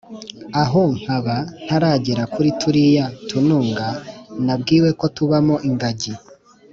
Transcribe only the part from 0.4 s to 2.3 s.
aho nkaba ntaragera